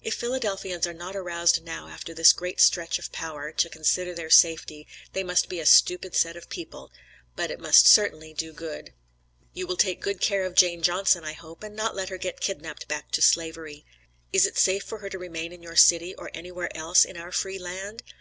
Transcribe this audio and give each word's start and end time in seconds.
If 0.00 0.14
Philadelphians 0.14 0.86
are 0.86 0.94
not 0.94 1.16
aroused 1.16 1.64
now 1.64 1.88
after 1.88 2.14
this 2.14 2.32
great 2.32 2.60
stretch 2.60 3.00
of 3.00 3.10
power, 3.10 3.50
to 3.54 3.68
consider 3.68 4.14
their 4.14 4.30
safety, 4.30 4.86
they 5.14 5.24
must 5.24 5.48
be 5.48 5.58
a 5.58 5.66
stupid 5.66 6.14
set 6.14 6.36
of 6.36 6.48
people, 6.48 6.92
but 7.34 7.50
it 7.50 7.58
must 7.58 7.88
certainly 7.88 8.32
do 8.34 8.52
good. 8.52 8.92
You 9.52 9.66
will 9.66 9.76
take 9.76 10.00
good 10.00 10.20
care 10.20 10.44
of 10.46 10.54
Jane 10.54 10.80
Johnson, 10.80 11.24
I 11.24 11.32
hope, 11.32 11.64
and 11.64 11.74
not 11.74 11.96
let 11.96 12.08
her 12.10 12.18
get 12.18 12.38
kidnapped 12.38 12.86
back 12.86 13.10
to 13.10 13.20
Slavery. 13.20 13.84
Is 14.32 14.46
it 14.46 14.58
safe 14.58 14.84
for 14.84 14.98
her 14.98 15.08
to 15.08 15.18
remain 15.18 15.52
in 15.52 15.60
your 15.60 15.74
city 15.74 16.14
or 16.14 16.30
anywhere 16.32 16.70
else 16.76 17.04
in 17.04 17.16
our 17.16 17.32
"free 17.32 17.58
land?" 17.58 18.04